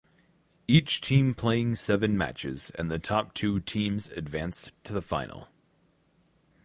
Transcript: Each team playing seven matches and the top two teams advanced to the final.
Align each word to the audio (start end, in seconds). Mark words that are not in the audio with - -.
Each 0.67 0.99
team 0.99 1.35
playing 1.35 1.75
seven 1.75 2.17
matches 2.17 2.71
and 2.73 2.89
the 2.89 2.97
top 2.97 3.35
two 3.35 3.59
teams 3.59 4.07
advanced 4.07 4.71
to 4.85 4.93
the 4.93 5.01
final. 5.03 5.47